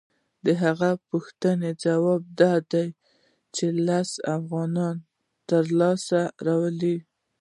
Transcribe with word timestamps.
د 0.45 0.47
دې 0.61 0.91
پوښتنې 1.09 1.71
ځواب 1.83 2.21
دا 2.41 2.53
دی 2.71 2.87
چې 3.55 3.65
لس 3.87 4.09
افغانۍ 4.35 4.91
لاسته 5.79 6.21
راوړي 6.45 6.95